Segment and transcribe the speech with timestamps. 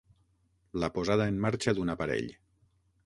[0.83, 2.33] La posada en marxa d'un aparell.